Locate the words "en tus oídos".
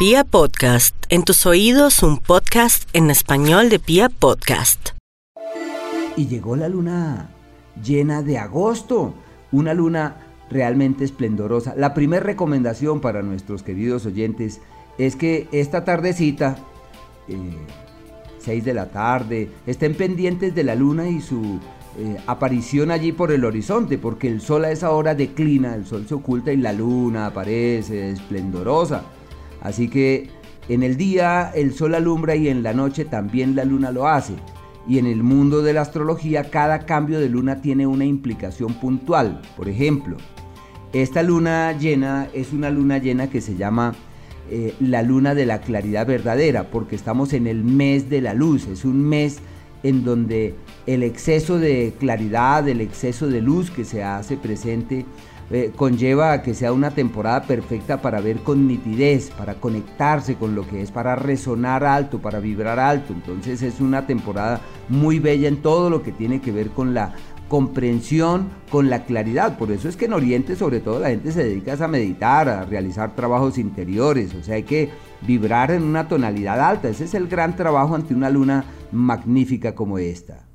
1.10-2.02